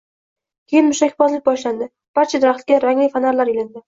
Keyin 0.71 0.85
mushakbozlik 0.87 1.43
boshlandi, 1.49 1.87
barcha 2.21 2.41
daraxtlarga 2.47 2.81
rangli 2.87 3.11
fonarlar 3.17 3.53
ilindi 3.53 3.79